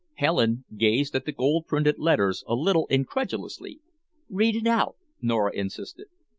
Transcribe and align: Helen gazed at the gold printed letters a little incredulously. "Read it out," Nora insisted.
Helen 0.15 0.65
gazed 0.75 1.13
at 1.15 1.25
the 1.25 1.31
gold 1.31 1.67
printed 1.67 1.99
letters 1.99 2.43
a 2.47 2.55
little 2.55 2.87
incredulously. 2.87 3.81
"Read 4.31 4.55
it 4.55 4.65
out," 4.65 4.95
Nora 5.21 5.51
insisted. 5.55 6.07